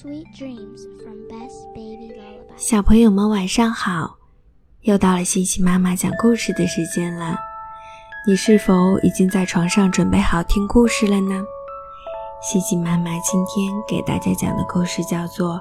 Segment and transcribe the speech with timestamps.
[0.00, 2.56] Sweet dreams from Best Baby Lullaby。
[2.56, 4.16] 小朋友们晚上好，
[4.80, 7.36] 又到了欣欣妈妈讲故事的时间了。
[8.26, 11.44] 你是否已经在床上准备好听故事了呢？
[12.40, 15.56] 欣欣妈妈今天给大家讲的故事叫做《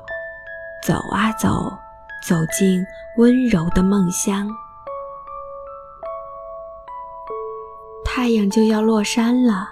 [0.88, 1.50] 走啊走，
[2.26, 2.82] 走进
[3.18, 4.48] 温柔的梦乡》。
[8.06, 9.68] 太阳就要落山了，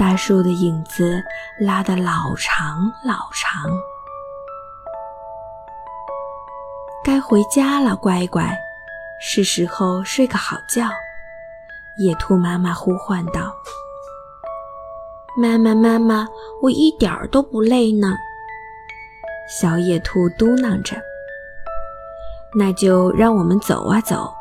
[0.00, 1.22] 大树的影子
[1.58, 3.70] 拉得老长老长。
[7.04, 8.50] 该回家了，乖乖，
[9.20, 10.88] 是时候睡个好觉。
[11.98, 13.54] 野兔妈妈呼唤道
[15.36, 16.26] ：“妈妈，妈妈，
[16.62, 18.14] 我一点儿都不累呢。”
[19.60, 20.96] 小野兔嘟囔着
[22.58, 24.32] ：“那就让我们走啊走。”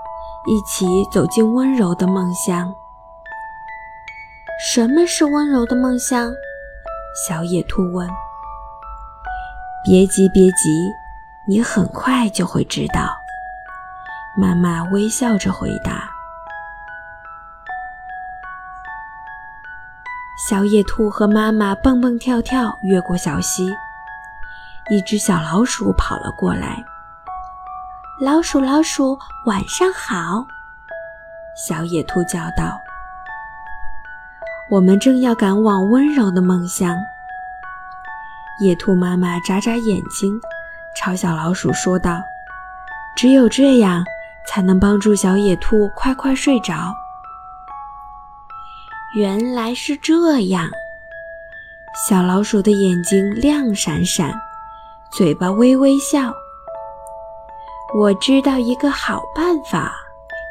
[0.47, 2.73] 一起走进温柔的梦乡。
[4.61, 6.33] 什么是温柔的梦乡？
[7.25, 8.05] 小野兔问。
[9.85, 10.91] 别急，别急，
[11.47, 13.09] 你很快就会知道。
[14.35, 16.09] 妈妈微笑着回答。
[20.49, 23.73] 小野兔和妈妈蹦蹦跳跳越过小溪，
[24.89, 26.83] 一只小老鼠跑了过来。
[28.19, 30.45] 老鼠，老鼠，晚上好！
[31.55, 32.77] 小野兔叫道。
[34.69, 36.95] 我们正要赶往温柔的梦乡。
[38.61, 40.39] 野兔妈妈眨眨眼睛，
[40.95, 42.21] 朝小老鼠说道
[43.17, 44.03] ：“只有这样，
[44.45, 46.93] 才能帮助小野兔快快睡着。”
[49.17, 50.69] 原来是这样。
[52.07, 54.31] 小老鼠的眼睛亮闪闪，
[55.11, 56.31] 嘴巴微微笑。
[57.97, 59.91] 我知道一个好办法，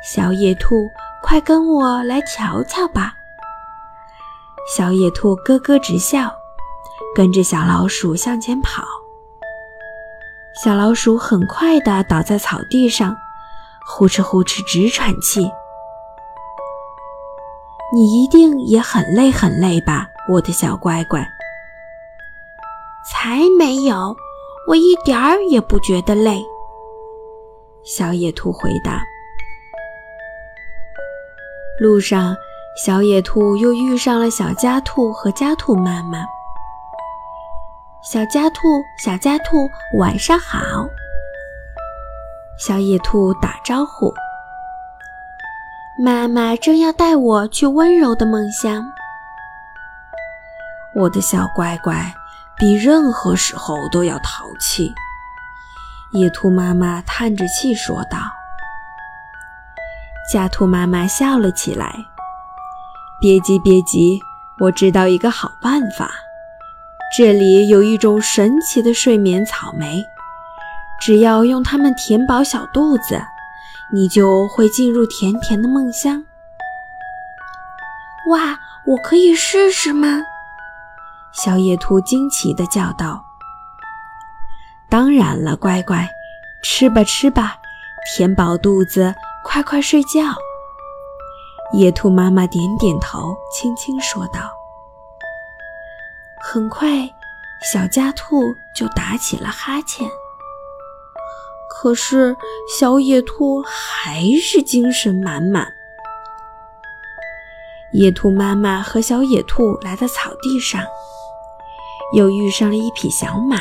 [0.03, 0.91] 小野兔，
[1.23, 3.15] 快跟我来瞧瞧吧！
[4.77, 6.31] 小野兔咯咯直笑，
[7.15, 8.85] 跟着小老鼠向前跑。
[10.63, 13.17] 小老鼠很快地倒在草地上，
[13.87, 15.41] 呼哧呼哧直喘气。
[17.95, 21.27] 你一定也很累很累吧，我的小乖乖？
[23.11, 24.15] 才没有，
[24.69, 26.45] 我一点儿也不觉得累。
[27.83, 29.03] 小野兔回答
[31.81, 32.37] ：“路上，
[32.85, 36.25] 小野兔又遇上了小家兔和家兔妈妈。
[38.03, 39.69] 小家兔，小家兔，
[39.99, 40.87] 晚上好。”
[42.57, 44.15] 小野兔打招呼
[45.99, 48.85] ：“妈妈正要带我去温柔的梦乡。”
[50.95, 52.15] 我的小乖乖，
[52.57, 54.95] 比任何时候都要淘气。
[56.13, 58.19] 野兔妈妈叹着气说道
[60.33, 61.93] ：“家兔妈妈笑了起来。
[63.21, 64.21] 别急，别急，
[64.61, 66.09] 我知道一个好办法。
[67.17, 70.05] 这里有一种神奇的睡眠草莓，
[71.01, 73.21] 只要用它们填饱小肚子，
[73.93, 76.25] 你就会进入甜甜的梦乡。”
[78.31, 78.57] 哇，
[78.87, 80.23] 我可以试试吗？
[81.33, 83.25] 小野兔惊奇地叫道。
[84.89, 86.09] 当然了，乖乖，
[86.63, 87.57] 吃吧吃吧，
[88.15, 89.13] 填饱肚子，
[89.43, 90.37] 快快睡觉。
[91.73, 94.41] 野兔妈妈点点头，轻轻说道。
[96.41, 96.89] 很快，
[97.73, 98.41] 小家兔
[98.75, 100.09] 就打起了哈欠。
[101.69, 102.35] 可是，
[102.79, 105.69] 小野兔还是精神满满。
[107.93, 110.83] 野兔妈妈和小野兔来到草地上，
[112.15, 113.59] 又遇上了一匹小马。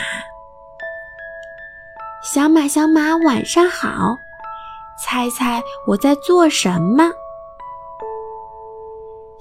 [2.24, 4.18] 小马，小马，晚上好！
[5.00, 7.12] 猜猜我在做什么？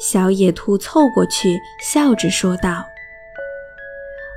[0.09, 2.84] 小野兔凑过去，笑着说道：“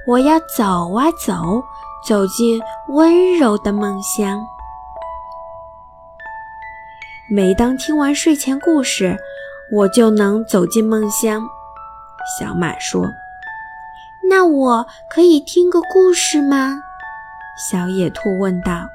[0.08, 1.64] 我要走啊走，
[2.08, 4.40] 走进温柔的梦乡。
[7.30, 9.16] 每当听完睡前故事，
[9.72, 11.40] 我就能走进梦乡。”
[12.40, 13.06] 小马说
[14.28, 16.82] ：“那我可以听个故事吗？”
[17.70, 18.88] 小野兔问道：“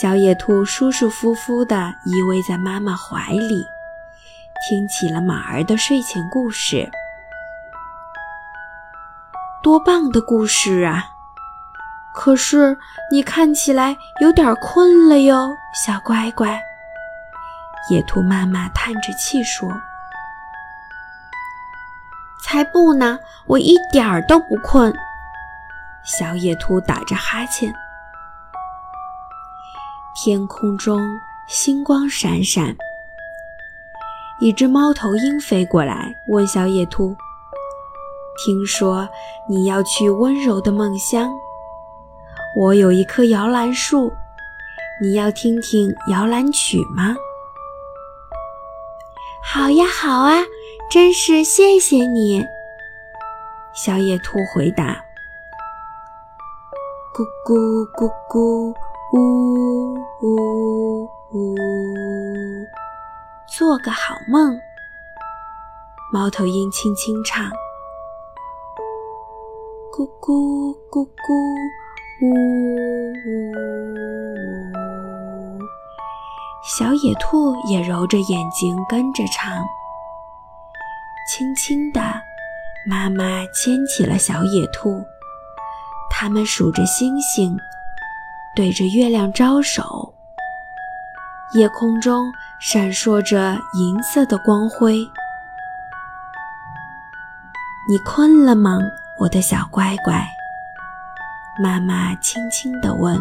[0.00, 3.64] 小野兔舒舒服服地依偎在妈妈怀里，
[4.68, 6.88] 听起了马儿的睡前故事。
[9.62, 11.04] 多棒的故事啊！
[12.14, 12.76] 可是
[13.10, 15.50] 你看起来有点困了哟，
[15.84, 16.60] 小乖乖。”
[17.90, 19.68] 野兔妈妈叹着气说
[22.44, 24.94] ：“才不呢，我一点儿都不困。”
[26.04, 27.72] 小野兔打着哈欠，
[30.14, 31.00] 天空中
[31.48, 32.76] 星光闪闪。
[34.40, 37.14] 一只猫头鹰飞过来，问小野兔
[38.44, 39.08] ：“听说
[39.48, 41.30] 你要去温柔的梦乡，
[42.56, 44.12] 我有一棵摇篮树，
[45.00, 47.14] 你要听听摇篮曲吗？
[49.44, 50.42] 好呀，好啊，
[50.90, 52.44] 真是谢谢你。
[53.74, 55.04] 小野兔回答
[57.14, 58.74] ：“咕咕咕咕，
[59.12, 61.56] 呜呜呜，
[63.58, 64.58] 做个好梦。”
[66.12, 67.50] 猫头鹰轻轻唱
[69.92, 71.32] ：“咕咕咕咕，
[72.20, 73.52] 呜呜呜。”
[76.64, 79.64] 小野兔也揉着眼睛跟着唱，
[81.28, 82.00] 轻轻的。
[82.88, 85.04] 妈妈牵起了小野兔，
[86.10, 87.56] 他们数着星星，
[88.56, 90.12] 对着月亮招手。
[91.54, 92.32] 夜空中
[92.64, 95.04] 闪烁着银色的光辉。
[97.88, 98.78] 你困了吗，
[99.18, 100.24] 我的小乖乖？
[101.60, 103.20] 妈妈轻轻地问。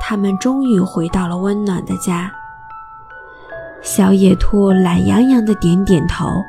[0.00, 2.30] 他们终于回到了温暖的家。
[3.82, 6.44] 小野兔懒洋洋地点点头。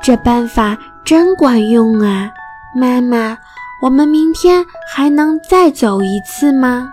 [0.00, 0.74] 这办法
[1.04, 2.30] 真管用啊！
[2.74, 3.36] 妈妈，
[3.82, 6.88] 我们明天还能再走一次吗？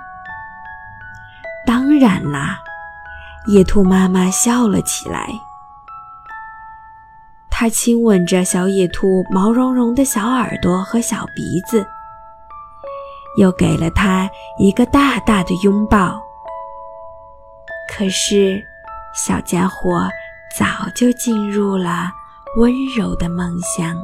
[1.65, 2.59] 当然啦！
[3.47, 5.27] 野兔妈妈笑了起来，
[7.49, 11.85] 她亲吻着小野兔毛茸茸的小耳朵和小鼻子，
[13.37, 16.21] 又给了它一个大大的拥抱。
[17.89, 18.63] 可是，
[19.13, 20.09] 小家伙
[20.55, 20.65] 早
[20.95, 22.11] 就进入了。
[22.57, 23.95] 温柔的梦乡。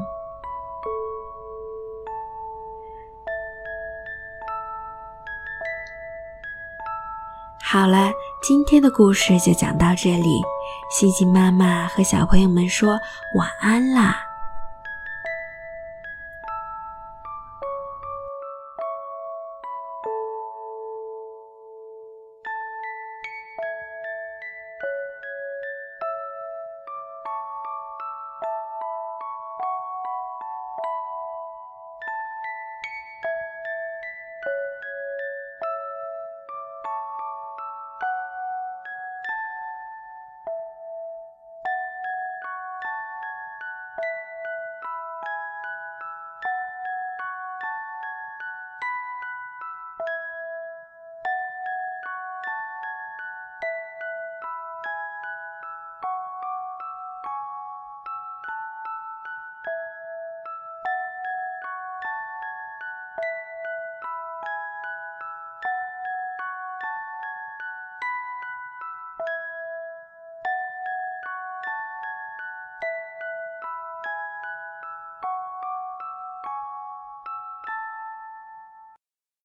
[7.69, 10.42] 好了，今天的故事就讲到这里。
[10.90, 12.98] 星星妈妈和小朋友们说
[13.36, 14.26] 晚安啦。